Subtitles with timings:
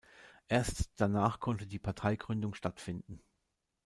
[0.47, 3.21] Erst danach konnte die Parteigründung stattfinden.